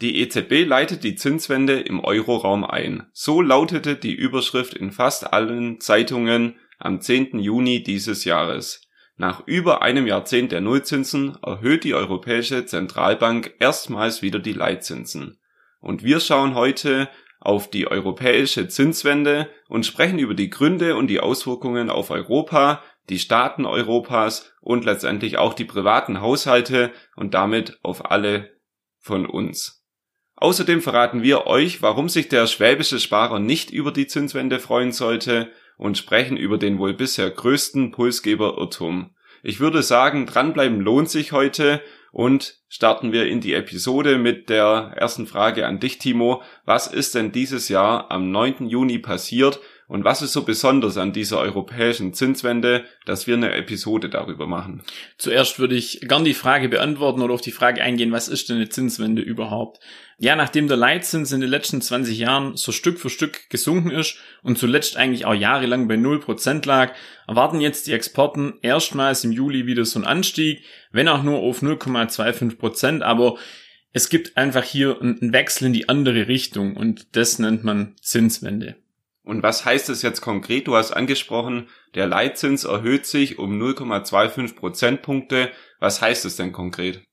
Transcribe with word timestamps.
Die 0.00 0.20
EZB 0.20 0.66
leitet 0.66 1.04
die 1.04 1.14
Zinswende 1.14 1.78
im 1.78 2.00
Euroraum 2.00 2.64
ein. 2.64 3.06
So 3.12 3.42
lautete 3.42 3.96
die 3.96 4.14
Überschrift 4.14 4.72
in 4.72 4.92
fast 4.92 5.30
allen 5.30 5.78
Zeitungen 5.78 6.56
am 6.78 7.02
10. 7.02 7.38
Juni 7.38 7.82
dieses 7.82 8.24
Jahres. 8.24 8.80
Nach 9.16 9.46
über 9.46 9.82
einem 9.82 10.06
Jahrzehnt 10.06 10.52
der 10.52 10.62
Nullzinsen 10.62 11.36
erhöht 11.42 11.84
die 11.84 11.92
Europäische 11.92 12.64
Zentralbank 12.64 13.54
erstmals 13.58 14.22
wieder 14.22 14.38
die 14.38 14.54
Leitzinsen. 14.54 15.38
Und 15.80 16.02
wir 16.02 16.20
schauen 16.20 16.54
heute 16.54 17.10
auf 17.38 17.68
die 17.68 17.86
europäische 17.86 18.68
Zinswende 18.68 19.50
und 19.68 19.84
sprechen 19.84 20.18
über 20.18 20.34
die 20.34 20.48
Gründe 20.48 20.96
und 20.96 21.08
die 21.08 21.20
Auswirkungen 21.20 21.90
auf 21.90 22.10
Europa, 22.10 22.82
die 23.10 23.18
Staaten 23.18 23.66
Europas 23.66 24.50
und 24.62 24.86
letztendlich 24.86 25.36
auch 25.36 25.52
die 25.52 25.66
privaten 25.66 26.22
Haushalte 26.22 26.90
und 27.16 27.34
damit 27.34 27.78
auf 27.82 28.10
alle 28.10 28.50
von 28.98 29.26
uns. 29.26 29.79
Außerdem 30.40 30.80
verraten 30.80 31.22
wir 31.22 31.46
euch, 31.46 31.82
warum 31.82 32.08
sich 32.08 32.28
der 32.28 32.46
schwäbische 32.46 32.98
Sparer 32.98 33.38
nicht 33.38 33.70
über 33.70 33.92
die 33.92 34.06
Zinswende 34.06 34.58
freuen 34.58 34.90
sollte 34.90 35.50
und 35.76 35.98
sprechen 35.98 36.38
über 36.38 36.56
den 36.56 36.78
wohl 36.78 36.94
bisher 36.94 37.30
größten 37.30 37.90
Pulsgeber-Irrtum. 37.90 39.10
Ich 39.42 39.60
würde 39.60 39.82
sagen, 39.82 40.24
dranbleiben 40.24 40.80
lohnt 40.80 41.10
sich 41.10 41.32
heute 41.32 41.82
und 42.10 42.58
starten 42.68 43.12
wir 43.12 43.26
in 43.26 43.42
die 43.42 43.52
Episode 43.52 44.16
mit 44.16 44.48
der 44.48 44.92
ersten 44.96 45.26
Frage 45.26 45.66
an 45.66 45.78
dich, 45.78 45.98
Timo. 45.98 46.42
Was 46.64 46.86
ist 46.86 47.14
denn 47.14 47.32
dieses 47.32 47.68
Jahr 47.68 48.10
am 48.10 48.30
9. 48.30 48.66
Juni 48.66 48.98
passiert 48.98 49.60
und 49.90 50.04
was 50.04 50.22
ist 50.22 50.32
so 50.32 50.44
besonders 50.44 50.96
an 50.98 51.12
dieser 51.12 51.40
europäischen 51.40 52.14
Zinswende, 52.14 52.84
dass 53.06 53.26
wir 53.26 53.34
eine 53.34 53.54
Episode 53.54 54.08
darüber 54.08 54.46
machen? 54.46 54.84
Zuerst 55.18 55.58
würde 55.58 55.74
ich 55.74 56.02
gern 56.02 56.22
die 56.22 56.32
Frage 56.32 56.68
beantworten 56.68 57.22
oder 57.22 57.34
auf 57.34 57.40
die 57.40 57.50
Frage 57.50 57.82
eingehen, 57.82 58.12
was 58.12 58.28
ist 58.28 58.48
denn 58.48 58.58
eine 58.58 58.68
Zinswende 58.68 59.20
überhaupt? 59.20 59.80
Ja, 60.16 60.36
nachdem 60.36 60.68
der 60.68 60.76
Leitzins 60.76 61.32
in 61.32 61.40
den 61.40 61.50
letzten 61.50 61.82
20 61.82 62.16
Jahren 62.16 62.56
so 62.56 62.70
Stück 62.70 63.00
für 63.00 63.10
Stück 63.10 63.50
gesunken 63.50 63.90
ist 63.90 64.18
und 64.44 64.58
zuletzt 64.58 64.96
eigentlich 64.96 65.24
auch 65.24 65.34
jahrelang 65.34 65.88
bei 65.88 65.96
0% 65.96 66.64
lag, 66.68 66.94
erwarten 67.26 67.60
jetzt 67.60 67.88
die 67.88 67.92
Exporten 67.92 68.60
erstmals 68.62 69.24
im 69.24 69.32
Juli 69.32 69.66
wieder 69.66 69.84
so 69.84 69.98
einen 69.98 70.06
Anstieg, 70.06 70.62
wenn 70.92 71.08
auch 71.08 71.24
nur 71.24 71.40
auf 71.40 71.62
0,25%, 71.62 73.02
aber 73.02 73.38
es 73.92 74.08
gibt 74.08 74.36
einfach 74.36 74.62
hier 74.62 75.00
einen 75.00 75.32
Wechsel 75.32 75.66
in 75.66 75.72
die 75.72 75.88
andere 75.88 76.28
Richtung 76.28 76.76
und 76.76 77.16
das 77.16 77.40
nennt 77.40 77.64
man 77.64 77.96
Zinswende. 78.00 78.76
Und 79.30 79.44
was 79.44 79.64
heißt 79.64 79.88
das 79.88 80.02
jetzt 80.02 80.22
konkret? 80.22 80.66
Du 80.66 80.74
hast 80.74 80.90
angesprochen, 80.90 81.68
der 81.94 82.08
Leitzins 82.08 82.64
erhöht 82.64 83.06
sich 83.06 83.38
um 83.38 83.62
0,25 83.62 84.56
Prozentpunkte. 84.56 85.52
Was 85.78 86.02
heißt 86.02 86.24
das 86.24 86.34
denn 86.34 86.50
konkret? 86.50 87.04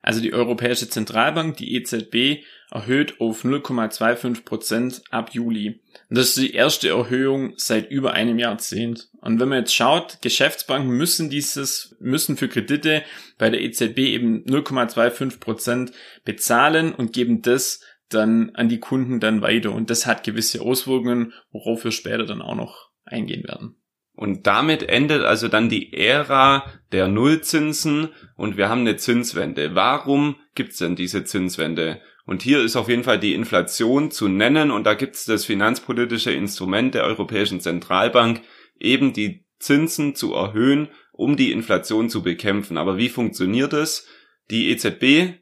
Also 0.00 0.20
die 0.20 0.32
Europäische 0.32 0.88
Zentralbank, 0.88 1.56
die 1.56 1.74
EZB, 1.74 2.44
erhöht 2.70 3.20
auf 3.20 3.44
0,25 3.44 4.44
Prozent 4.44 5.02
ab 5.10 5.30
Juli. 5.32 5.80
Und 6.08 6.18
das 6.18 6.28
ist 6.28 6.38
die 6.38 6.54
erste 6.54 6.90
Erhöhung 6.90 7.54
seit 7.56 7.90
über 7.90 8.12
einem 8.12 8.38
Jahrzehnt. 8.38 9.08
Und 9.20 9.40
wenn 9.40 9.48
man 9.48 9.58
jetzt 9.58 9.74
schaut, 9.74 10.22
Geschäftsbanken 10.22 10.90
müssen 10.90 11.30
dieses, 11.30 11.96
müssen 11.98 12.36
für 12.36 12.48
Kredite 12.48 13.02
bei 13.38 13.50
der 13.50 13.60
EZB 13.60 13.98
eben 13.98 14.44
0,25 14.44 15.40
Prozent 15.40 15.92
bezahlen 16.24 16.94
und 16.94 17.12
geben 17.12 17.42
das 17.42 17.80
dann 18.10 18.50
an 18.54 18.68
die 18.68 18.80
Kunden 18.80 19.20
dann 19.20 19.40
weiter. 19.42 19.72
Und 19.72 19.90
das 19.90 20.06
hat 20.06 20.24
gewisse 20.24 20.60
Auswirkungen, 20.60 21.32
worauf 21.50 21.84
wir 21.84 21.92
später 21.92 22.26
dann 22.26 22.42
auch 22.42 22.54
noch 22.56 22.90
eingehen 23.04 23.44
werden. 23.44 23.76
Und 24.14 24.46
damit 24.46 24.82
endet 24.82 25.22
also 25.22 25.48
dann 25.48 25.70
die 25.70 25.94
Ära 25.94 26.70
der 26.92 27.08
Nullzinsen 27.08 28.08
und 28.36 28.58
wir 28.58 28.68
haben 28.68 28.82
eine 28.82 28.96
Zinswende. 28.96 29.74
Warum 29.74 30.36
gibt's 30.54 30.76
denn 30.76 30.94
diese 30.94 31.24
Zinswende? 31.24 32.02
Und 32.26 32.42
hier 32.42 32.60
ist 32.60 32.76
auf 32.76 32.90
jeden 32.90 33.02
Fall 33.02 33.18
die 33.18 33.32
Inflation 33.32 34.10
zu 34.10 34.28
nennen 34.28 34.70
und 34.70 34.84
da 34.84 34.92
gibt's 34.92 35.24
das 35.24 35.46
finanzpolitische 35.46 36.32
Instrument 36.32 36.94
der 36.94 37.04
Europäischen 37.04 37.60
Zentralbank, 37.60 38.42
eben 38.78 39.14
die 39.14 39.46
Zinsen 39.58 40.14
zu 40.14 40.34
erhöhen, 40.34 40.88
um 41.12 41.36
die 41.36 41.50
Inflation 41.50 42.10
zu 42.10 42.22
bekämpfen. 42.22 42.76
Aber 42.76 42.98
wie 42.98 43.08
funktioniert 43.08 43.72
es? 43.72 44.06
Die 44.50 44.70
EZB 44.70 45.39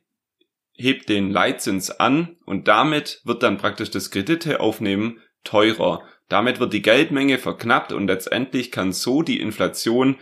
hebt 0.78 1.08
den 1.08 1.30
Leitzins 1.30 1.90
an 1.90 2.36
und 2.46 2.68
damit 2.68 3.20
wird 3.24 3.42
dann 3.42 3.58
praktisch 3.58 3.90
das 3.90 4.10
Kredite 4.10 4.60
aufnehmen 4.60 5.20
teurer. 5.44 6.02
Damit 6.28 6.60
wird 6.60 6.72
die 6.72 6.82
Geldmenge 6.82 7.38
verknappt 7.38 7.92
und 7.92 8.06
letztendlich 8.06 8.70
kann 8.70 8.92
so 8.92 9.22
die 9.22 9.40
Inflation 9.40 10.16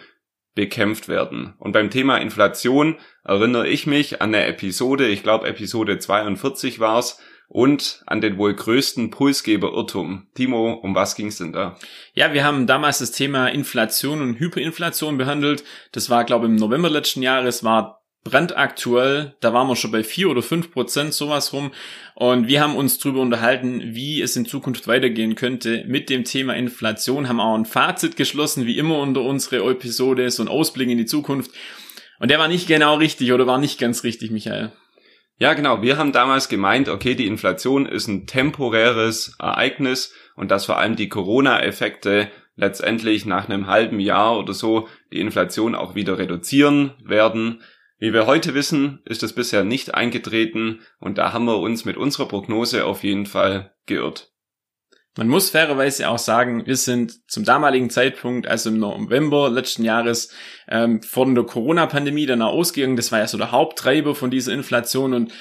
bekämpft 0.54 1.08
werden. 1.08 1.54
Und 1.58 1.72
beim 1.72 1.90
Thema 1.90 2.16
Inflation 2.16 2.96
erinnere 3.22 3.68
ich 3.68 3.86
mich 3.86 4.22
an 4.22 4.34
eine 4.34 4.46
Episode, 4.46 5.06
ich 5.06 5.22
glaube 5.22 5.46
Episode 5.46 5.98
42 5.98 6.80
war's, 6.80 7.20
und 7.48 8.02
an 8.06 8.20
den 8.20 8.38
wohl 8.38 8.54
größten 8.54 9.10
Pulsgeber-Irrtum. 9.10 10.26
Timo, 10.34 10.72
um 10.72 10.94
was 10.94 11.14
ging's 11.14 11.38
denn 11.38 11.52
da? 11.52 11.76
Ja, 12.12 12.32
wir 12.32 12.42
haben 12.42 12.66
damals 12.66 12.98
das 12.98 13.12
Thema 13.12 13.48
Inflation 13.48 14.20
und 14.20 14.40
Hyperinflation 14.40 15.16
behandelt. 15.16 15.62
Das 15.92 16.10
war, 16.10 16.24
glaube 16.24 16.46
ich, 16.46 16.50
im 16.50 16.56
November 16.56 16.90
letzten 16.90 17.22
Jahres, 17.22 17.62
war 17.62 18.05
brandaktuell. 18.28 19.34
Da 19.40 19.52
waren 19.52 19.68
wir 19.68 19.76
schon 19.76 19.92
bei 19.92 20.04
vier 20.04 20.28
oder 20.28 20.42
fünf 20.42 20.72
Prozent 20.72 21.14
sowas 21.14 21.52
rum. 21.52 21.72
Und 22.14 22.48
wir 22.48 22.60
haben 22.60 22.76
uns 22.76 22.98
darüber 22.98 23.20
unterhalten, 23.20 23.94
wie 23.94 24.20
es 24.20 24.36
in 24.36 24.46
Zukunft 24.46 24.88
weitergehen 24.88 25.34
könnte 25.34 25.84
mit 25.86 26.10
dem 26.10 26.24
Thema 26.24 26.54
Inflation. 26.54 27.28
Haben 27.28 27.40
auch 27.40 27.54
ein 27.54 27.66
Fazit 27.66 28.16
geschlossen, 28.16 28.66
wie 28.66 28.78
immer 28.78 28.98
unter 28.98 29.22
unsere 29.22 29.68
Episode, 29.70 30.30
so 30.30 30.42
ein 30.42 30.48
Ausblick 30.48 30.88
in 30.88 30.98
die 30.98 31.06
Zukunft. 31.06 31.50
Und 32.18 32.30
der 32.30 32.38
war 32.38 32.48
nicht 32.48 32.66
genau 32.66 32.96
richtig 32.96 33.32
oder 33.32 33.46
war 33.46 33.58
nicht 33.58 33.78
ganz 33.78 34.04
richtig, 34.04 34.30
Michael. 34.30 34.72
Ja, 35.38 35.52
genau. 35.52 35.82
Wir 35.82 35.98
haben 35.98 36.12
damals 36.12 36.48
gemeint, 36.48 36.88
okay, 36.88 37.14
die 37.14 37.26
Inflation 37.26 37.84
ist 37.84 38.08
ein 38.08 38.26
temporäres 38.26 39.36
Ereignis 39.38 40.14
und 40.34 40.50
dass 40.50 40.64
vor 40.64 40.78
allem 40.78 40.96
die 40.96 41.10
Corona-Effekte 41.10 42.30
letztendlich 42.56 43.26
nach 43.26 43.48
einem 43.48 43.66
halben 43.66 44.00
Jahr 44.00 44.38
oder 44.38 44.54
so 44.54 44.88
die 45.12 45.20
Inflation 45.20 45.74
auch 45.74 45.94
wieder 45.94 46.18
reduzieren 46.18 46.94
werden. 47.04 47.62
Wie 47.98 48.12
wir 48.12 48.26
heute 48.26 48.52
wissen, 48.52 49.00
ist 49.06 49.22
es 49.22 49.32
bisher 49.32 49.64
nicht 49.64 49.94
eingetreten 49.94 50.80
und 51.00 51.16
da 51.16 51.32
haben 51.32 51.46
wir 51.46 51.58
uns 51.58 51.86
mit 51.86 51.96
unserer 51.96 52.28
Prognose 52.28 52.84
auf 52.84 53.02
jeden 53.02 53.24
Fall 53.24 53.74
geirrt. 53.86 54.32
Man 55.16 55.28
muss 55.28 55.48
fairerweise 55.48 56.10
auch 56.10 56.18
sagen, 56.18 56.66
wir 56.66 56.76
sind 56.76 57.30
zum 57.30 57.44
damaligen 57.44 57.88
Zeitpunkt, 57.88 58.46
also 58.46 58.68
im 58.68 58.78
November 58.78 59.48
letzten 59.48 59.82
Jahres, 59.82 60.30
ähm, 60.68 61.00
von 61.02 61.34
der 61.34 61.44
Corona-Pandemie 61.44 62.26
dann 62.26 62.42
auch 62.42 62.52
ausgegangen. 62.52 62.96
Das 62.96 63.12
war 63.12 63.20
ja 63.20 63.26
so 63.26 63.38
der 63.38 63.50
Haupttreiber 63.50 64.14
von 64.14 64.30
dieser 64.30 64.52
Inflation 64.52 65.14
und 65.14 65.32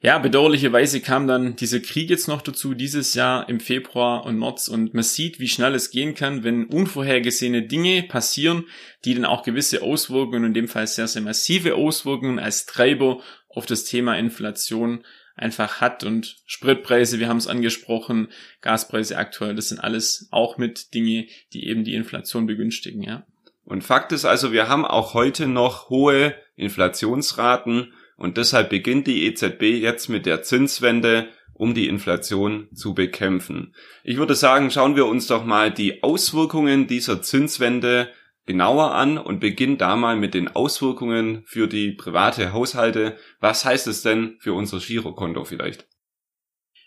ja, 0.00 0.18
bedauerlicherweise 0.18 1.00
kam 1.00 1.26
dann 1.26 1.56
dieser 1.56 1.80
Krieg 1.80 2.08
jetzt 2.08 2.28
noch 2.28 2.40
dazu, 2.40 2.74
dieses 2.74 3.14
Jahr 3.14 3.48
im 3.48 3.58
Februar 3.58 4.24
und 4.24 4.38
März. 4.38 4.68
Und 4.68 4.94
man 4.94 5.02
sieht, 5.02 5.40
wie 5.40 5.48
schnell 5.48 5.74
es 5.74 5.90
gehen 5.90 6.14
kann, 6.14 6.44
wenn 6.44 6.66
unvorhergesehene 6.66 7.62
Dinge 7.62 8.04
passieren, 8.04 8.64
die 9.04 9.14
dann 9.14 9.24
auch 9.24 9.42
gewisse 9.42 9.82
Auswirkungen, 9.82 10.44
in 10.44 10.54
dem 10.54 10.68
Fall 10.68 10.86
sehr, 10.86 11.08
sehr 11.08 11.22
massive 11.22 11.74
Auswirkungen 11.74 12.38
als 12.38 12.66
Treiber 12.66 13.20
auf 13.48 13.66
das 13.66 13.84
Thema 13.84 14.16
Inflation 14.16 15.04
einfach 15.34 15.80
hat. 15.80 16.04
Und 16.04 16.36
Spritpreise, 16.46 17.18
wir 17.18 17.28
haben 17.28 17.38
es 17.38 17.48
angesprochen, 17.48 18.28
Gaspreise 18.60 19.16
aktuell, 19.16 19.56
das 19.56 19.68
sind 19.68 19.80
alles 19.80 20.28
auch 20.30 20.58
mit 20.58 20.94
Dinge, 20.94 21.26
die 21.52 21.66
eben 21.66 21.82
die 21.82 21.94
Inflation 21.94 22.46
begünstigen, 22.46 23.02
ja. 23.02 23.26
Und 23.64 23.84
Fakt 23.84 24.12
ist 24.12 24.24
also, 24.24 24.52
wir 24.52 24.68
haben 24.68 24.86
auch 24.86 25.12
heute 25.12 25.46
noch 25.46 25.90
hohe 25.90 26.34
Inflationsraten 26.56 27.92
und 28.18 28.36
deshalb 28.36 28.68
beginnt 28.68 29.06
die 29.06 29.24
EZB 29.26 29.62
jetzt 29.80 30.08
mit 30.08 30.26
der 30.26 30.42
Zinswende, 30.42 31.28
um 31.54 31.72
die 31.72 31.88
Inflation 31.88 32.68
zu 32.74 32.92
bekämpfen. 32.92 33.74
Ich 34.02 34.18
würde 34.18 34.34
sagen, 34.34 34.70
schauen 34.70 34.96
wir 34.96 35.06
uns 35.06 35.28
doch 35.28 35.44
mal 35.44 35.70
die 35.70 36.02
Auswirkungen 36.02 36.88
dieser 36.88 37.22
Zinswende 37.22 38.10
genauer 38.44 38.92
an 38.94 39.18
und 39.18 39.40
beginnen 39.40 39.78
da 39.78 39.94
mal 39.94 40.16
mit 40.16 40.34
den 40.34 40.48
Auswirkungen 40.48 41.44
für 41.46 41.68
die 41.68 41.92
private 41.92 42.52
Haushalte. 42.52 43.16
Was 43.40 43.64
heißt 43.64 43.86
es 43.86 44.02
denn 44.02 44.36
für 44.40 44.52
unser 44.52 44.78
Girokonto 44.78 45.44
vielleicht? 45.44 45.86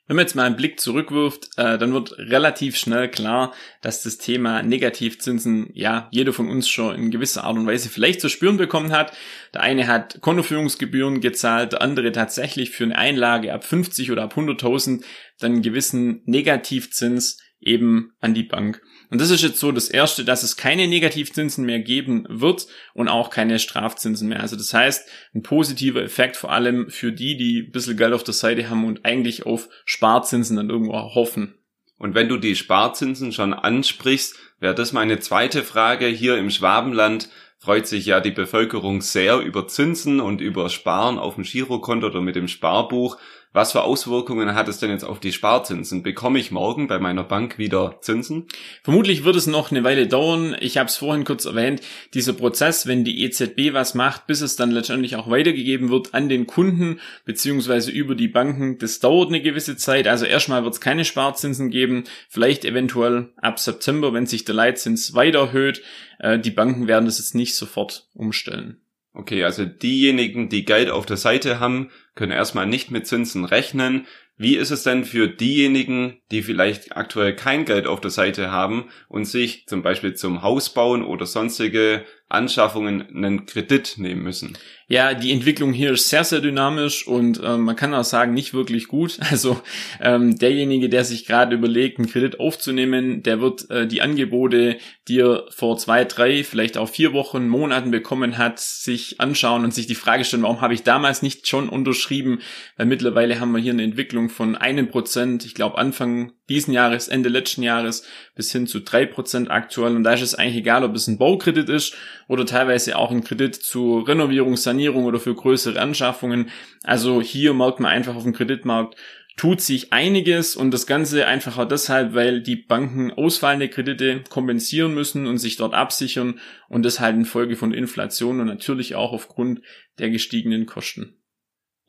Wenn 0.08 0.16
man 0.16 0.26
jetzt 0.26 0.36
mal 0.36 0.46
einen 0.46 0.56
Blick 0.56 0.80
zurückwirft, 0.80 1.50
äh, 1.58 1.78
dann 1.78 1.94
wird 1.94 2.18
relativ 2.18 2.76
schnell 2.76 3.10
klar, 3.10 3.54
dass 3.82 4.04
das 4.04 4.18
Thema 4.18 4.62
Negativzinsen, 4.62 5.70
ja, 5.74 6.10
jeder 6.12 6.34
von 6.34 6.50
uns 6.50 6.68
schon 6.68 6.96
in 6.96 7.12
gewisser 7.12 7.44
Art 7.44 7.56
und 7.56 7.68
Weise 7.68 7.88
vielleicht 7.88 8.20
zu 8.20 8.28
spüren 8.28 8.58
bekommen 8.58 8.92
hat. 8.92 9.14
Der 9.54 9.62
eine 9.62 9.88
hat 9.88 10.20
Kontoführungsgebühren 10.22 11.22
gezahlt, 11.22 11.74
der 11.74 11.82
andere 11.82 12.12
tatsächlich 12.12 12.72
für 12.72 12.84
eine 12.84 12.98
Einlage 12.98 13.54
ab 13.54 13.64
50 13.64 14.12
oder 14.12 14.24
ab 14.24 14.36
100.000 14.36 15.04
dann 15.40 15.54
einen 15.54 15.62
gewissen 15.62 16.22
Negativzins 16.26 17.38
eben 17.62 18.14
an 18.20 18.34
die 18.34 18.44
Bank. 18.44 18.82
Und 19.10 19.22
das 19.22 19.30
ist 19.30 19.44
jetzt 19.44 19.60
so 19.60 19.72
das 19.72 19.90
erste, 19.90 20.26
dass 20.26 20.44
es 20.44 20.58
keine 20.58 20.88
Negativzinsen 20.88 21.66
mehr 21.66 21.80
geben 21.80 22.26
wird 22.30 22.68
und 22.94 23.08
auch 23.08 23.30
keine 23.30 23.60
Strafzinsen 23.60 24.28
mehr. 24.28 24.40
Also 24.40 24.56
das 24.56 24.74
heißt, 24.74 25.08
ein 25.36 25.44
positiver 25.44 26.02
Effekt 26.02 26.38
vor 26.38 26.52
allem 26.52 26.90
für 26.90 27.12
die, 27.12 27.38
die 27.38 27.68
ein 27.68 27.72
bisschen 27.72 27.98
Geld 27.98 28.14
auf 28.14 28.24
der 28.24 28.34
Seite 28.34 28.70
haben 28.70 28.86
und 28.86 29.06
eigentlich 29.06 29.46
auf 29.46 29.70
Sparzinsen 29.86 30.58
dann 30.58 30.70
irgendwo 30.70 30.94
hoffen. 30.94 31.56
Und 31.98 32.16
wenn 32.16 32.30
du 32.30 32.38
die 32.38 32.56
Sparzinsen 32.56 33.32
schon 33.32 33.54
ansprichst, 33.54 34.36
wäre 34.60 34.74
das 34.74 34.92
meine 34.92 35.20
zweite 35.20 35.62
Frage. 35.62 36.08
Hier 36.08 36.38
im 36.38 36.50
Schwabenland 36.50 37.30
freut 37.60 37.86
sich 37.86 38.08
ja 38.08 38.22
die 38.22 38.32
Bevölkerung 38.32 39.02
sehr 39.02 39.38
über 39.38 39.68
Zinsen 39.68 40.20
und 40.20 40.42
über 40.42 40.70
Sparen 40.70 41.20
auf 41.20 41.36
dem 41.36 41.44
Girokonto 41.44 42.08
oder 42.08 42.22
mit 42.22 42.36
dem 42.36 42.48
Sparbuch. 42.48 43.18
Was 43.54 43.74
für 43.74 43.82
Auswirkungen 43.82 44.56
hat 44.56 44.70
es 44.70 44.80
denn 44.80 44.92
jetzt 44.92 45.04
auf 45.04 45.20
die 45.20 45.34
Sparzinsen? 45.34 46.04
Bekomme 46.04 46.40
ich 46.40 46.52
morgen 46.52 46.88
bei 46.88 47.00
meiner 47.00 47.26
Bank 47.26 47.58
wieder 47.58 47.98
Zinsen? 48.00 48.46
Vermutlich 48.82 49.26
wird 49.26 49.36
es 49.36 49.46
noch 49.46 49.72
eine 49.72 49.84
Weile 49.84 50.08
dauern. 50.08 50.56
Ich 50.62 50.78
habe 50.78 50.88
es 50.88 50.96
vorhin 50.96 51.26
kurz 51.26 51.44
erwähnt. 51.44 51.82
Dieser 52.14 52.32
Prozess, 52.32 52.88
wenn 52.88 53.04
die 53.04 53.22
EZB 53.26 53.74
was 53.74 53.94
macht, 53.94 54.26
bis 54.26 54.40
es 54.40 54.56
dann 54.56 54.72
letztendlich 54.72 55.18
auch 55.18 55.30
weitergegeben 55.30 55.90
wird 55.90 56.14
an 56.14 56.30
den 56.30 56.48
Kunden 56.48 57.02
beziehungsweise 57.26 57.92
über 57.92 58.16
die 58.16 58.30
Banken, 58.30 58.78
das 58.78 59.02
dauert 59.02 59.28
eine 59.28 59.42
gewisse 59.42 59.76
Zeit. 59.76 60.08
Also 60.08 60.26
erstmal 60.26 60.64
wird 60.64 60.76
es 60.76 60.82
keine 60.82 61.04
Sparzinsen 61.04 61.72
geben. 61.72 62.06
Vielleicht 62.30 62.64
eventuell 62.64 63.34
ab 63.36 63.60
September, 63.60 64.14
wenn 64.14 64.28
sich 64.28 64.46
der 64.46 64.56
Leitzins 64.56 65.14
weiter 65.14 65.40
erhöht. 65.40 65.82
Äh, 66.20 66.40
die 66.40 66.52
Banken 66.52 66.88
werden 66.88 67.06
das 67.06 67.18
jetzt 67.18 67.36
nicht 67.36 67.56
sofort 67.56 68.08
umstellen. 68.14 68.81
Okay, 69.14 69.44
also 69.44 69.66
diejenigen, 69.66 70.48
die 70.48 70.64
Geld 70.64 70.90
auf 70.90 71.06
der 71.06 71.18
Seite 71.18 71.60
haben, 71.60 71.92
können 72.16 72.32
erstmal 72.32 72.66
nicht 72.66 72.92
mit 72.92 73.08
Zinsen 73.08 73.44
rechnen. 73.44 74.08
Wie 74.42 74.58
ist 74.58 74.72
es 74.72 74.82
denn 74.82 75.06
für 75.06 75.28
diejenigen, 75.28 76.18
die 76.32 76.42
vielleicht 76.42 76.98
aktuell 76.98 77.36
kein 77.36 77.64
Geld 77.64 77.86
auf 77.86 78.02
der 78.02 78.10
Seite 78.10 78.50
haben 78.50 78.86
und 79.08 79.26
sich 79.26 79.68
zum 79.68 79.84
Beispiel 79.84 80.16
zum 80.16 80.42
Haus 80.42 80.76
oder 80.76 81.28
sonstige 81.28 82.06
Anschaffungen 82.28 83.06
einen 83.16 83.46
Kredit 83.46 83.96
nehmen 83.98 84.24
müssen? 84.24 84.58
Ja, 84.88 85.14
die 85.14 85.32
Entwicklung 85.32 85.72
hier 85.72 85.94
ist 85.94 86.10
sehr, 86.10 86.26
sehr 86.26 86.42
dynamisch 86.42 87.08
und 87.08 87.40
ähm, 87.42 87.62
man 87.62 87.78
kann 87.78 87.94
auch 87.94 88.04
sagen, 88.04 88.34
nicht 88.34 88.54
wirklich 88.54 88.88
gut. 88.88 89.20
Also 89.32 89.62
ähm, 90.02 90.38
derjenige, 90.38 90.90
der 90.90 91.06
sich 91.06 91.26
gerade 91.26 91.56
überlegt, 91.56 91.98
einen 91.98 92.10
Kredit 92.10 92.42
aufzunehmen, 92.42 93.24
der 93.24 93.40
wird 93.40 93.70
äh, 93.70 93.88
die 93.88 94.02
Angebote, 94.02 94.78
die 95.08 95.22
er 95.22 95.46
vor 95.52 95.78
zwei, 95.78 96.04
drei, 96.04 96.44
vielleicht 96.44 96.78
auch 96.78 96.90
vier 96.90 97.14
Wochen, 97.14 97.48
Monaten 97.48 97.92
bekommen 97.92 98.38
hat, 98.38 98.60
sich 98.60 99.22
anschauen 99.22 99.64
und 99.64 99.74
sich 99.74 99.88
die 99.88 99.96
Frage 99.96 100.26
stellen, 100.26 100.44
warum 100.44 100.60
habe 100.60 100.74
ich 100.74 100.84
damals 100.84 101.22
nicht 101.22 101.48
schon 101.48 101.70
unterschrieben? 101.70 102.40
Weil 102.76 102.88
mittlerweile 102.88 103.40
haben 103.40 103.54
wir 103.54 103.62
hier 103.62 103.72
eine 103.72 103.84
Entwicklung 103.84 104.30
von 104.32 104.56
einem 104.56 104.90
Prozent, 104.90 105.46
ich 105.46 105.54
glaube 105.54 105.78
Anfang 105.78 106.32
diesen 106.50 106.74
Jahres, 106.74 107.08
Ende 107.08 107.30
letzten 107.30 107.62
Jahres 107.62 108.06
bis 108.36 108.52
hin 108.52 108.66
zu 108.66 108.80
drei 108.80 109.06
Prozent 109.06 109.52
aktuell. 109.52 109.96
Und 109.96 110.04
da 110.04 110.14
ist 110.14 110.22
es 110.22 110.36
eigentlich 110.36 110.58
egal, 110.58 110.84
ob 110.84 110.96
es 110.96 111.08
ein 111.08 111.18
Baukredit 111.18 111.70
ist 111.70 111.96
oder 112.28 112.46
teilweise 112.46 112.98
auch 112.98 113.12
ein 113.12 113.24
Kredit 113.24 113.56
zur 113.56 114.08
Renovierung, 114.08 114.58
Sanierung 114.58 115.06
oder 115.06 115.20
für 115.20 115.36
größere 115.36 115.80
Anschaffungen. 115.80 116.50
Also 116.84 117.22
hier 117.22 117.54
merkt 117.54 117.80
man 117.80 117.92
einfach 117.92 118.16
auf 118.16 118.24
dem 118.24 118.34
Kreditmarkt, 118.34 118.96
tut 119.38 119.62
sich 119.62 119.94
einiges 119.94 120.56
und 120.56 120.72
das 120.72 120.86
Ganze 120.86 121.26
einfach 121.26 121.58
auch 121.58 121.68
deshalb, 121.68 122.14
weil 122.14 122.42
die 122.42 122.58
Banken 122.58 123.12
ausfallende 123.12 123.70
Kredite 123.70 124.24
kompensieren 124.30 124.94
müssen 124.94 125.26
und 125.26 125.38
sich 125.38 125.56
dort 125.58 125.74
absichern 125.74 126.40
und 126.70 126.84
das 126.84 127.00
halt 127.00 127.16
in 127.16 127.26
Folge 127.26 127.56
von 127.56 127.74
Inflation 127.74 128.40
und 128.40 128.48
natürlich 128.48 128.96
auch 128.96 129.14
aufgrund 129.14 129.62
der 130.00 130.10
gestiegenen 130.10 130.66
Kosten. 130.66 131.21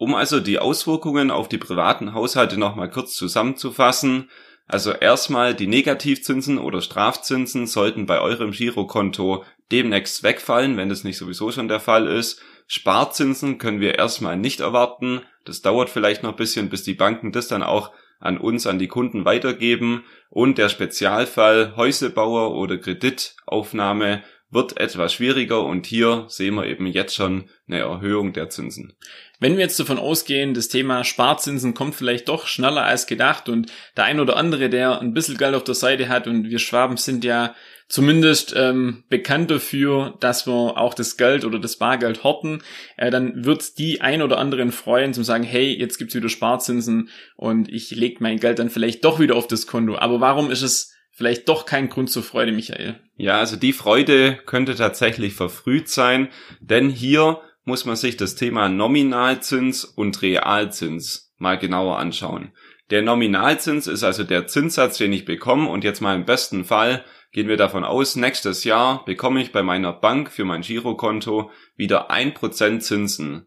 Um 0.03 0.17
also 0.17 0.41
die 0.41 0.59
Auswirkungen 0.59 1.31
auf 1.31 1.49
die 1.49 1.59
privaten 1.59 2.13
Haushalte 2.13 2.59
nochmal 2.59 2.91
kurz 2.91 3.15
zusammenzufassen, 3.15 4.31
also 4.67 4.91
erstmal 4.91 5.55
die 5.55 5.69
Negativzinsen 5.69 6.59
oder 6.59 6.81
Strafzinsen 6.81 7.69
sollten 7.69 8.05
bei 8.05 8.21
eurem 8.21 8.51
Girokonto 8.51 9.45
demnächst 9.71 10.25
wegfallen, 10.25 10.77
wenn 10.77 10.89
das 10.89 11.05
nicht 11.05 11.19
sowieso 11.19 11.53
schon 11.53 11.69
der 11.69 11.79
Fall 11.79 12.09
ist. 12.09 12.43
Sparzinsen 12.67 13.59
können 13.59 13.79
wir 13.79 13.97
erstmal 13.97 14.37
nicht 14.37 14.59
erwarten. 14.59 15.21
Das 15.45 15.63
dauert 15.63 15.89
vielleicht 15.89 16.25
noch 16.25 16.31
ein 16.31 16.37
bisschen, 16.37 16.69
bis 16.69 16.83
die 16.83 16.95
Banken 16.95 17.31
das 17.31 17.47
dann 17.47 17.63
auch 17.63 17.93
an 18.19 18.39
uns, 18.39 18.67
an 18.67 18.81
die 18.81 18.89
Kunden 18.89 19.25
weitergeben. 19.25 20.03
Und 20.31 20.59
der 20.59 20.69
Spezialfall 20.69 21.77
Häusebauer 21.77 22.57
oder 22.57 22.77
Kreditaufnahme 22.77 24.25
wird 24.53 24.79
etwas 24.79 25.15
schwieriger 25.15 25.65
und 25.65 25.87
hier 25.87 26.27
sehen 26.29 26.55
wir 26.55 26.67
eben 26.67 26.87
jetzt 26.87 27.15
schon 27.15 27.49
eine 27.67 27.81
Erhöhung 27.81 28.33
der 28.33 28.51
Zinsen. 28.51 28.93
Wenn 29.41 29.55
wir 29.57 29.63
jetzt 29.63 29.81
davon 29.81 29.99
ausgehen, 29.99 30.55
das 30.55 30.69
Thema 30.69 31.03
Sparzinsen 31.03 31.75
kommt 31.75 31.97
vielleicht 31.97 32.29
doch 32.29 32.47
schneller 32.47 32.85
als 32.85 33.07
gedacht 33.07 33.49
und 33.49 33.73
der 33.97 34.05
ein 34.05 34.21
oder 34.21 34.37
andere, 34.37 34.69
der 34.69 35.01
ein 35.01 35.15
bisschen 35.15 35.39
Geld 35.39 35.55
auf 35.55 35.65
der 35.65 35.75
Seite 35.75 36.09
hat 36.09 36.29
und 36.29 36.51
wir 36.51 36.59
Schwaben 36.59 36.97
sind 36.97 37.25
ja 37.25 37.55
zumindest 37.89 38.55
ähm, 38.57 39.05
bekannt 39.09 39.51
dafür, 39.51 40.17
dass 40.21 40.47
wir 40.47 40.79
auch 40.79 40.95
das 40.95 41.17
Geld 41.17 41.45
oder 41.45 41.59
das 41.59 41.77
Bargeld 41.77 42.23
horten, 42.23 42.63
äh, 42.97 43.11
dann 43.11 43.45
wird 43.45 43.79
die 43.79 44.01
ein 44.01 44.23
oder 44.23 44.39
anderen 44.39 44.71
freuen, 44.71 45.13
zum 45.13 45.25
sagen, 45.25 45.45
hey, 45.45 45.77
jetzt 45.79 45.99
gibt's 45.99 46.15
wieder 46.15 46.29
Sparzinsen 46.29 47.09
und 47.37 47.69
ich 47.69 47.91
leg 47.91 48.21
mein 48.21 48.39
Geld 48.39 48.59
dann 48.59 48.71
vielleicht 48.71 49.05
doch 49.05 49.19
wieder 49.19 49.35
auf 49.37 49.47
das 49.47 49.67
Konto. 49.67 49.97
Aber 49.97 50.21
warum 50.21 50.51
ist 50.51 50.63
es 50.63 50.95
vielleicht 51.23 51.49
doch 51.49 51.67
kein 51.67 51.89
Grund 51.89 52.11
zur 52.11 52.25
Freude, 52.25 52.51
Michael? 52.51 52.99
Ja, 53.17 53.39
also 53.39 53.55
die 53.55 53.73
Freude 53.73 54.41
könnte 54.45 54.75
tatsächlich 54.75 55.35
verfrüht 55.35 55.89
sein, 55.89 56.31
denn 56.59 56.91
hier 56.91 57.41
muss 57.65 57.85
man 57.85 57.95
sich 57.95 58.17
das 58.17 58.35
Thema 58.35 58.69
Nominalzins 58.69 59.85
und 59.85 60.21
Realzins 60.21 61.33
mal 61.39 61.57
genauer 61.59 61.99
anschauen. 61.99 62.51
Der 62.91 63.03
Nominalzins 63.03 63.87
ist 63.87 64.03
also 64.03 64.25
der 64.25 64.49
Zinssatz, 64.49 64.99
den 64.99 65.13
ich 65.13 65.25
bekomme 65.25 65.69
und 65.69 65.85
jetzt 65.85 66.01
mal 66.01 66.17
im 66.17 66.25
besten 66.25 66.65
Fall 66.65 67.05
gehen 67.31 67.47
wir 67.47 67.57
davon 67.57 67.85
aus, 67.85 68.17
nächstes 68.17 68.65
Jahr 68.65 69.05
bekomme 69.05 69.41
ich 69.41 69.53
bei 69.53 69.63
meiner 69.63 69.93
Bank 69.93 70.29
für 70.29 70.45
mein 70.45 70.63
Girokonto 70.63 71.53
wieder 71.77 72.11
ein 72.11 72.35
Prozent 72.35 72.83
Zinsen. 72.83 73.47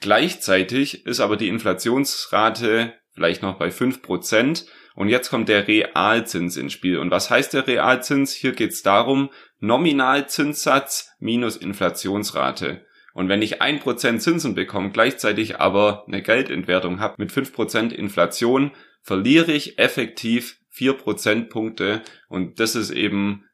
Gleichzeitig 0.00 1.06
ist 1.06 1.20
aber 1.20 1.36
die 1.36 1.46
Inflationsrate 1.46 2.94
vielleicht 3.14 3.42
noch 3.42 3.58
bei 3.58 3.70
fünf 3.70 4.02
Prozent 4.02 4.66
und 4.94 5.08
jetzt 5.08 5.30
kommt 5.30 5.48
der 5.48 5.68
Realzins 5.68 6.56
ins 6.56 6.72
Spiel. 6.72 6.98
Und 6.98 7.10
was 7.10 7.30
heißt 7.30 7.54
der 7.54 7.66
Realzins? 7.66 8.32
Hier 8.32 8.52
geht 8.52 8.72
es 8.72 8.82
darum, 8.82 9.30
Nominalzinssatz 9.58 11.10
minus 11.18 11.56
Inflationsrate. 11.56 12.84
Und 13.14 13.28
wenn 13.28 13.42
ich 13.42 13.60
ein 13.60 13.78
Prozent 13.78 14.22
Zinsen 14.22 14.54
bekomme, 14.54 14.90
gleichzeitig 14.90 15.60
aber 15.60 16.04
eine 16.06 16.22
Geldentwertung 16.22 17.00
habe 17.00 17.16
mit 17.18 17.32
fünf 17.32 17.52
Prozent 17.52 17.92
Inflation, 17.92 18.72
verliere 19.02 19.52
ich 19.52 19.78
effektiv 19.78 20.58
vier 20.70 20.94
Prozentpunkte. 20.94 22.02
Und 22.28 22.58
das 22.60 22.74
ist 22.74 22.90
eben 22.90 23.44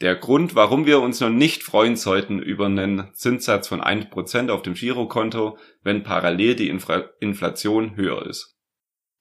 der 0.00 0.16
Grund, 0.16 0.54
warum 0.54 0.86
wir 0.86 1.00
uns 1.00 1.20
noch 1.20 1.30
nicht 1.30 1.62
freuen 1.62 1.96
sollten 1.96 2.40
über 2.40 2.66
einen 2.66 3.10
Zinssatz 3.14 3.68
von 3.68 3.80
ein 3.80 4.10
Prozent 4.10 4.50
auf 4.50 4.62
dem 4.62 4.74
Girokonto, 4.74 5.56
wenn 5.82 6.02
parallel 6.02 6.56
die 6.56 6.68
Infra 6.68 7.08
Inflation 7.20 7.96
höher 7.96 8.26
ist. 8.26 8.55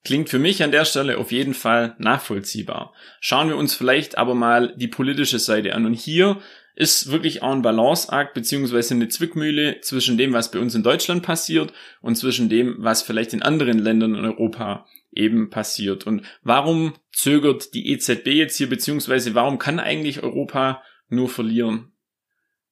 Klingt 0.06 0.30
für 0.30 0.38
mich 0.38 0.62
an 0.62 0.72
der 0.72 0.86
Stelle 0.86 1.18
auf 1.18 1.32
jeden 1.32 1.56
Fall 1.56 1.96
nachvollziehbar. 1.98 2.94
Schauen 3.20 3.50
wir 3.50 3.58
uns 3.58 3.74
vielleicht 3.74 4.20
aber 4.20 4.36
mal 4.36 4.76
die 4.78 4.88
politische 4.88 5.40
Seite 5.40 5.74
an. 5.74 5.88
Und 5.88 5.96
hier 5.96 6.40
ist 6.76 7.12
wirklich 7.12 7.42
auch 7.42 7.52
ein 7.52 7.64
Balanceakt 7.64 8.36
beziehungsweise 8.36 8.94
eine 8.94 9.08
Zwickmühle 9.08 9.82
zwischen 9.82 10.18
dem, 10.20 10.32
was 10.32 10.52
bei 10.52 10.60
uns 10.60 10.76
in 10.76 10.84
Deutschland 10.84 11.24
passiert 11.24 11.74
und 12.02 12.16
zwischen 12.16 12.50
dem, 12.50 12.76
was 12.78 13.02
vielleicht 13.02 13.34
in 13.34 13.42
anderen 13.42 13.80
Ländern 13.80 14.14
in 14.14 14.26
Europa 14.26 14.86
eben 15.12 15.50
passiert. 15.50 16.06
Und 16.06 16.22
warum 16.44 16.94
zögert 17.12 17.74
die 17.74 17.90
EZB 17.92 18.28
jetzt 18.28 18.58
hier 18.58 18.70
beziehungsweise 18.70 19.34
warum 19.34 19.58
kann 19.58 19.80
eigentlich 19.80 20.22
Europa 20.22 20.84
nur 21.10 21.30
verlieren? 21.30 21.95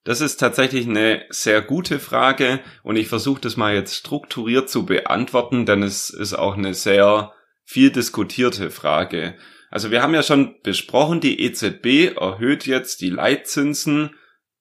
Das 0.03 0.19
ist 0.19 0.37
tatsächlich 0.37 0.87
eine 0.87 1.25
sehr 1.29 1.61
gute 1.61 1.99
Frage 1.99 2.59
und 2.83 2.97
ich 2.97 3.07
versuche 3.07 3.41
das 3.41 3.55
mal 3.55 3.73
jetzt 3.73 3.95
strukturiert 3.95 4.69
zu 4.69 4.85
beantworten, 4.85 5.65
denn 5.65 5.81
es 5.81 6.09
ist 6.09 6.33
auch 6.33 6.57
eine 6.57 6.73
sehr 6.73 7.31
viel 7.63 7.89
diskutierte 7.89 8.69
Frage. 8.69 9.35
Also 9.71 9.91
wir 9.91 10.01
haben 10.01 10.13
ja 10.13 10.21
schon 10.21 10.61
besprochen, 10.61 11.21
die 11.21 11.41
EZB 11.41 12.17
erhöht 12.17 12.67
jetzt 12.67 13.01
die 13.01 13.09
Leitzinsen, 13.09 14.11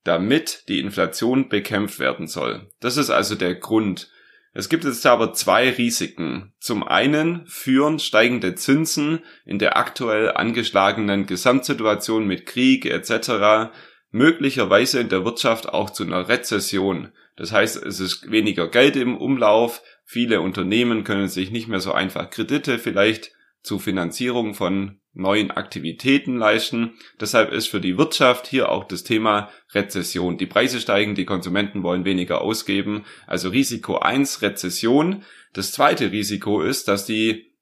damit 0.05 0.65
die 0.69 0.79
Inflation 0.79 1.49
bekämpft 1.49 1.99
werden 1.99 2.29
soll. 2.29 2.71
Das 2.81 2.97
ist 2.97 3.11
also 3.11 3.35
der 3.35 3.57
Grund. 3.57 4.11
Es 4.55 4.69
gibt 4.69 4.85
jetzt 4.85 5.05
aber 5.07 5.33
zwei 5.33 5.71
Risiken. 5.71 6.53
Zum 6.61 6.87
einen 6.87 7.47
führen 7.47 7.99
steigende 7.99 8.55
Zinsen 8.55 9.21
in 9.45 9.59
der 9.59 9.77
aktuell 9.77 10.31
angeschlagenen 10.33 11.27
Gesamtsituation 11.27 12.27
mit 12.27 12.47
Krieg 12.47 12.85
etc. 12.85 13.73
möglicherweise 14.13 15.01
in 15.01 15.09
der 15.09 15.25
Wirtschaft 15.25 15.69
auch 15.69 15.91
zu 15.91 16.05
einer 16.05 16.29
Rezession. 16.29 17.13
Das 17.37 17.51
heißt, 17.51 17.83
es 17.83 17.99
ist 17.99 18.31
weniger 18.31 18.69
Geld 18.69 18.95
im 18.95 19.17
Umlauf, 19.17 19.83
viele 20.05 20.41
Unternehmen 20.41 21.03
können 21.03 21.29
sich 21.29 21.51
nicht 21.51 21.67
mehr 21.67 21.81
so 21.81 21.93
einfach 21.93 22.31
Kredite 22.31 22.79
vielleicht 22.79 23.33
zur 23.63 23.81
Finanzierung 23.81 24.55
von 24.55 25.01
neuen 25.15 25.51
Aktivitäten 25.51 26.37
leisten. 26.37 26.95
Deshalb 27.21 27.53
ist 27.53 27.69
für 27.69 27.81
die 27.81 27.99
Wirtschaft 27.99 28.47
hier 28.47 28.71
auch 28.71 28.85
das 28.85 29.03
Thema 29.03 29.51
Rezession. 29.73 30.39
Die 30.39 30.47
Preise 30.47 30.81
steigen, 30.81 31.15
die 31.15 31.27
Konsumenten 31.27 31.83
wollen 31.83 32.05
weniger 32.05 32.41
ausgeben. 32.41 33.05
Also 33.27 33.51
Risiko 33.51 33.99
eins 33.99 34.43
Rezession. 34.43 35.23
Das 35.53 35.73
zweite 35.73 36.13
Risiko 36.13 36.63
ist, 36.63 36.89
dass 36.89 37.05
die 37.05 37.53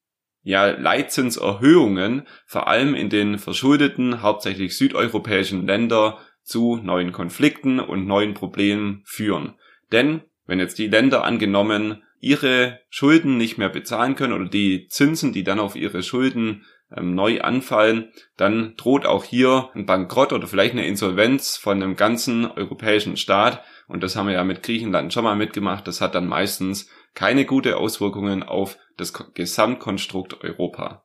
ja, 0.43 0.67
Leitzinserhöhungen 0.67 2.27
vor 2.45 2.67
allem 2.67 2.95
in 2.95 3.09
den 3.09 3.37
verschuldeten, 3.37 4.21
hauptsächlich 4.21 4.75
südeuropäischen 4.75 5.67
Länder 5.67 6.19
zu 6.43 6.77
neuen 6.77 7.11
Konflikten 7.11 7.79
und 7.79 8.05
neuen 8.05 8.33
Problemen 8.33 9.03
führen. 9.05 9.55
Denn 9.91 10.21
wenn 10.45 10.59
jetzt 10.59 10.79
die 10.79 10.87
Länder 10.87 11.23
angenommen 11.23 12.03
ihre 12.19 12.79
Schulden 12.89 13.37
nicht 13.37 13.57
mehr 13.57 13.69
bezahlen 13.69 14.15
können 14.15 14.33
oder 14.33 14.47
die 14.47 14.87
Zinsen, 14.87 15.33
die 15.33 15.43
dann 15.43 15.59
auf 15.59 15.75
ihre 15.75 16.03
Schulden 16.03 16.65
ähm, 16.95 17.15
neu 17.15 17.41
anfallen, 17.41 18.11
dann 18.37 18.75
droht 18.77 19.05
auch 19.05 19.23
hier 19.23 19.69
ein 19.73 19.85
Bankrott 19.85 20.33
oder 20.33 20.47
vielleicht 20.47 20.73
eine 20.73 20.85
Insolvenz 20.85 21.57
von 21.57 21.81
einem 21.81 21.95
ganzen 21.95 22.45
europäischen 22.45 23.17
Staat. 23.17 23.63
Und 23.87 24.03
das 24.03 24.15
haben 24.15 24.27
wir 24.27 24.33
ja 24.33 24.43
mit 24.43 24.61
Griechenland 24.63 25.13
schon 25.13 25.23
mal 25.23 25.35
mitgemacht. 25.35 25.87
Das 25.87 25.99
hat 25.99 26.15
dann 26.15 26.27
meistens 26.27 26.89
keine 27.13 27.45
gute 27.45 27.77
Auswirkungen 27.77 28.43
auf 28.43 28.77
das 28.97 29.13
Gesamtkonstrukt 29.33 30.43
Europa. 30.43 31.03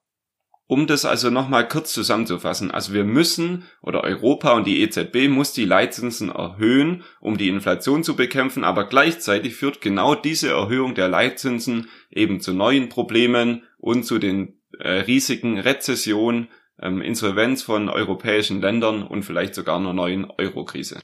Um 0.69 0.89
das 0.89 1.05
also 1.05 1.31
nochmal 1.31 1.69
kurz 1.69 1.93
zusammenzufassen, 1.93 2.73
also 2.73 2.93
wir 2.93 3.05
müssen 3.05 3.65
oder 3.83 4.03
Europa 4.03 4.53
und 4.53 4.67
die 4.67 4.81
EZB 4.83 5.29
muss 5.29 5.53
die 5.53 5.65
Leitzinsen 5.65 6.29
erhöhen, 6.29 7.05
um 7.21 7.37
die 7.39 7.49
Inflation 7.49 8.03
zu 8.03 8.17
bekämpfen, 8.17 8.65
aber 8.65 8.89
gleichzeitig 8.89 9.55
führt 9.55 9.81
genau 9.81 10.17
diese 10.17 10.51
Erhöhung 10.51 10.97
der 10.97 11.09
Leitzinsen 11.09 11.89
eben 12.11 12.41
zu 12.41 12.53
neuen 12.53 12.89
Problemen 12.89 13.63
und 13.79 14.05
zu 14.05 14.19
den 14.19 14.61
äh, 14.81 14.91
Risiken 14.91 15.59
Rezession, 15.59 16.49
ähm, 16.83 17.01
Insolvenz 17.01 17.63
von 17.63 17.89
europäischen 17.89 18.61
Ländern 18.61 19.05
und 19.05 19.23
vielleicht 19.23 19.55
sogar 19.55 19.79
einer 19.79 19.93
neuen 19.93 20.29
Eurokrise. 20.31 21.01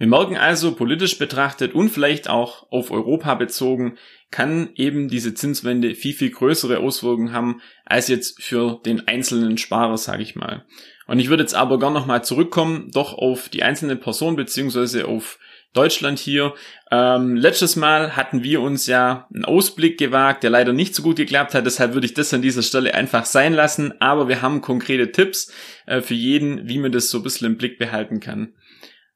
Wir 0.00 0.06
merken 0.06 0.38
also 0.38 0.74
politisch 0.74 1.18
betrachtet 1.18 1.74
und 1.74 1.90
vielleicht 1.90 2.30
auch 2.30 2.72
auf 2.72 2.90
Europa 2.90 3.34
bezogen, 3.34 3.98
kann 4.30 4.70
eben 4.74 5.08
diese 5.08 5.34
Zinswende 5.34 5.94
viel, 5.94 6.14
viel 6.14 6.30
größere 6.30 6.78
Auswirkungen 6.78 7.34
haben, 7.34 7.60
als 7.84 8.08
jetzt 8.08 8.42
für 8.42 8.80
den 8.86 9.06
einzelnen 9.08 9.58
Sparer, 9.58 9.98
sage 9.98 10.22
ich 10.22 10.36
mal. 10.36 10.64
Und 11.06 11.18
ich 11.18 11.28
würde 11.28 11.42
jetzt 11.42 11.54
aber 11.54 11.78
gern 11.78 11.92
nochmal 11.92 12.24
zurückkommen, 12.24 12.90
doch 12.94 13.12
auf 13.12 13.50
die 13.50 13.62
einzelne 13.62 13.94
Person 13.94 14.36
beziehungsweise 14.36 15.06
auf 15.06 15.38
Deutschland 15.74 16.18
hier. 16.18 16.54
Ähm, 16.90 17.36
letztes 17.36 17.76
Mal 17.76 18.16
hatten 18.16 18.42
wir 18.42 18.62
uns 18.62 18.86
ja 18.86 19.28
einen 19.34 19.44
Ausblick 19.44 19.98
gewagt, 19.98 20.44
der 20.44 20.50
leider 20.50 20.72
nicht 20.72 20.94
so 20.94 21.02
gut 21.02 21.16
geklappt 21.16 21.52
hat. 21.52 21.66
Deshalb 21.66 21.92
würde 21.92 22.06
ich 22.06 22.14
das 22.14 22.32
an 22.32 22.40
dieser 22.40 22.62
Stelle 22.62 22.94
einfach 22.94 23.26
sein 23.26 23.52
lassen. 23.52 23.92
Aber 24.00 24.28
wir 24.28 24.40
haben 24.40 24.62
konkrete 24.62 25.12
Tipps 25.12 25.52
äh, 25.84 26.00
für 26.00 26.14
jeden, 26.14 26.66
wie 26.68 26.78
man 26.78 26.90
das 26.90 27.10
so 27.10 27.18
ein 27.18 27.22
bisschen 27.22 27.48
im 27.48 27.58
Blick 27.58 27.78
behalten 27.78 28.18
kann. 28.18 28.54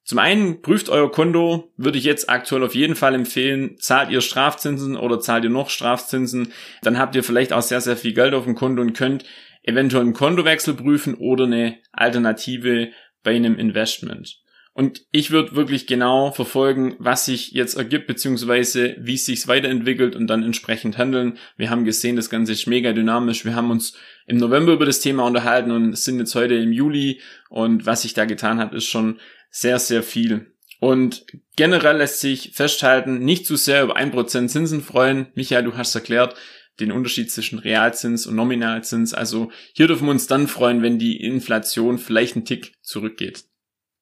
Zum 0.05 0.19
einen 0.19 0.61
prüft 0.61 0.91
euer 0.91 1.11
Konto, 1.11 1.73
würde 1.79 1.97
ich 1.97 2.05
jetzt 2.05 2.29
aktuell 2.29 2.63
auf 2.63 2.75
jeden 2.75 2.95
Fall 2.95 3.15
empfehlen, 3.15 3.77
zahlt 3.79 4.11
ihr 4.11 4.21
Strafzinsen 4.21 4.97
oder 4.97 5.19
zahlt 5.19 5.45
ihr 5.45 5.51
noch 5.51 5.71
Strafzinsen, 5.71 6.53
dann 6.83 6.99
habt 6.99 7.15
ihr 7.17 7.25
vielleicht 7.25 7.55
auch 7.55 7.63
sehr, 7.63 7.81
sehr 7.81 7.97
viel 7.97 8.13
Geld 8.13 8.35
auf 8.35 8.45
dem 8.45 8.55
Konto 8.55 8.83
und 8.83 8.93
könnt 8.93 9.25
eventuell 9.63 10.03
einen 10.03 10.13
Kontowechsel 10.13 10.75
prüfen 10.75 11.15
oder 11.15 11.45
eine 11.45 11.79
Alternative 11.93 12.91
bei 13.23 13.35
einem 13.35 13.59
Investment. 13.59 14.44
Und 14.77 15.07
ich 15.13 15.31
würde 15.31 15.55
wirklich 15.55 15.87
genau 15.87 16.33
verfolgen, 16.33 16.97
was 16.99 17.27
sich 17.27 17.53
jetzt 17.53 17.77
ergibt, 17.77 18.09
beziehungsweise 18.09 18.97
wie 18.99 19.15
es 19.15 19.25
sich 19.25 19.47
weiterentwickelt 19.47 20.17
und 20.17 20.27
dann 20.27 20.43
entsprechend 20.43 20.99
handeln. 20.99 21.39
Wir 21.57 21.71
haben 21.71 21.85
gesehen, 21.85 22.17
das 22.17 22.29
Ganze 22.29 22.53
ist 22.53 22.67
mega 22.67 22.93
dynamisch. 22.93 23.45
Wir 23.45 23.55
haben 23.55 23.71
uns 23.71 23.97
im 24.27 24.37
November 24.37 24.73
über 24.73 24.85
das 24.85 24.99
Thema 24.99 25.25
unterhalten 25.27 25.71
und 25.71 25.97
sind 25.97 26.19
jetzt 26.19 26.35
heute 26.35 26.55
im 26.55 26.73
Juli. 26.73 27.21
Und 27.51 27.87
was 27.87 28.03
sich 28.03 28.15
da 28.15 28.25
getan 28.25 28.59
hat, 28.59 28.75
ist 28.75 28.87
schon 28.87 29.21
sehr, 29.49 29.79
sehr 29.79 30.03
viel. 30.03 30.53
Und 30.81 31.25
generell 31.55 31.99
lässt 31.99 32.19
sich 32.19 32.51
festhalten, 32.53 33.21
nicht 33.21 33.47
zu 33.47 33.55
sehr 33.55 33.85
über 33.85 33.97
1% 33.97 34.49
Zinsen 34.49 34.83
freuen. 34.83 35.29
Michael, 35.37 35.63
du 35.63 35.77
hast 35.77 35.95
erklärt, 35.95 36.35
den 36.81 36.91
Unterschied 36.91 37.31
zwischen 37.31 37.61
Realzins 37.61 38.27
und 38.27 38.35
Nominalzins. 38.35 39.15
Also 39.15 39.53
hier 39.73 39.87
dürfen 39.87 40.09
wir 40.09 40.11
uns 40.11 40.27
dann 40.27 40.49
freuen, 40.49 40.83
wenn 40.83 40.99
die 40.99 41.21
Inflation 41.21 41.99
vielleicht 41.99 42.35
einen 42.35 42.45
Tick 42.45 42.75
zurückgeht. 42.83 43.45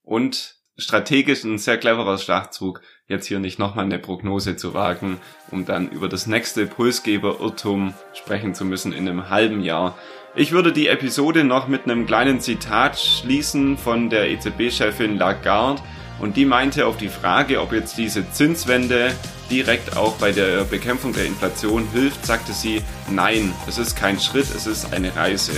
Und 0.03 0.62
strategisch 0.83 1.45
ein 1.45 1.59
sehr 1.59 1.79
cleverer 1.79 2.19
Schachzug, 2.19 2.83
jetzt 3.09 3.27
hier 3.27 3.39
nicht 3.39 3.59
nochmal 3.59 3.85
eine 3.85 3.99
Prognose 3.99 4.57
zu 4.57 4.75
wagen, 4.75 5.19
um 5.51 5.65
dann 5.65 5.89
über 5.89 6.09
das 6.09 6.27
nächste 6.27 6.67
Pulsgeber-Irrtum 6.67 7.95
sprechen 8.13 8.55
zu 8.55 8.65
müssen 8.65 8.93
in 8.93 9.09
einem 9.09 9.31
halben 9.31 9.63
Jahr. 9.63 9.97
Ich 10.35 10.53
würde 10.53 10.73
die 10.73 10.89
Episode 10.89 11.45
noch 11.45 11.69
mit 11.69 11.85
einem 11.85 12.07
kleinen 12.07 12.41
Zitat 12.41 12.99
schließen 12.99 13.77
von 13.77 14.11
der 14.11 14.31
EZB-Chefin 14.31 15.19
Lagarde 15.19 15.83
und 16.21 16.37
die 16.37 16.45
meinte 16.45 16.87
auf 16.87 16.97
die 16.97 17.09
Frage, 17.09 17.61
ob 17.61 17.73
jetzt 17.73 17.99
diese 17.99 18.31
Zinswende 18.31 19.13
direkt 19.51 19.97
auch 19.97 20.15
bei 20.17 20.33
der 20.33 20.65
Bekämpfung 20.65 21.13
der 21.13 21.27
Inflation 21.27 21.87
hilft, 21.93 22.25
sagte 22.25 22.53
sie, 22.53 22.81
nein, 23.11 23.53
es 23.69 23.77
ist 23.79 23.97
kein 23.97 24.19
Schritt, 24.21 24.47
es 24.55 24.67
ist 24.67 24.93
eine 24.93 25.15
Reise. 25.15 25.53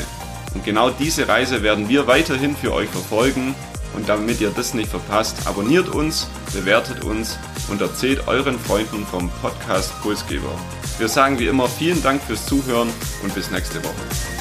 Und 0.54 0.64
genau 0.64 0.90
diese 0.90 1.28
Reise 1.28 1.62
werden 1.62 1.88
wir 1.88 2.06
weiterhin 2.06 2.56
für 2.56 2.72
euch 2.72 2.88
verfolgen. 2.88 3.54
Und 3.94 4.08
damit 4.08 4.40
ihr 4.40 4.50
das 4.50 4.74
nicht 4.74 4.90
verpasst, 4.90 5.46
abonniert 5.46 5.88
uns, 5.88 6.28
bewertet 6.52 7.04
uns 7.04 7.38
und 7.68 7.80
erzählt 7.80 8.26
euren 8.26 8.58
Freunden 8.58 9.06
vom 9.06 9.30
Podcast 9.40 9.92
Pulsgeber. 10.02 10.58
Wir 10.98 11.08
sagen 11.08 11.38
wie 11.38 11.46
immer 11.46 11.68
vielen 11.68 12.02
Dank 12.02 12.22
fürs 12.22 12.46
Zuhören 12.46 12.90
und 13.22 13.34
bis 13.34 13.50
nächste 13.50 13.82
Woche. 13.82 14.33